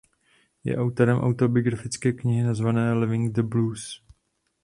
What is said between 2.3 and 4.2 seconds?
nazvané "Living the Blues".